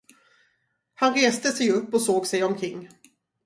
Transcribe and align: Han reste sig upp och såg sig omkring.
Han 0.93 1.13
reste 1.13 1.51
sig 1.51 1.71
upp 1.71 1.93
och 1.93 2.01
såg 2.01 2.27
sig 2.27 2.43
omkring. 2.43 2.89